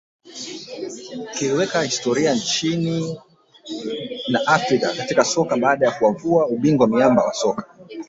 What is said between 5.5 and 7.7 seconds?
baada ya kuwavua ubingwa miamba wa soka